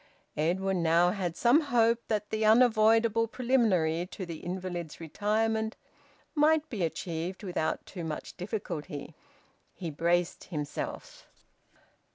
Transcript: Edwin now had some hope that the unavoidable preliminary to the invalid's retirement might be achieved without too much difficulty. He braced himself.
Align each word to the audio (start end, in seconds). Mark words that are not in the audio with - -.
Edwin 0.35 0.81
now 0.81 1.11
had 1.11 1.37
some 1.37 1.61
hope 1.61 1.99
that 2.07 2.31
the 2.31 2.43
unavoidable 2.43 3.27
preliminary 3.27 4.07
to 4.07 4.25
the 4.25 4.37
invalid's 4.39 4.99
retirement 4.99 5.75
might 6.33 6.67
be 6.71 6.83
achieved 6.83 7.43
without 7.43 7.85
too 7.85 8.03
much 8.03 8.35
difficulty. 8.35 9.13
He 9.75 9.91
braced 9.91 10.45
himself. 10.45 11.27